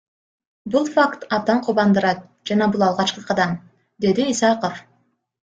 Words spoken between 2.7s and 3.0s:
бул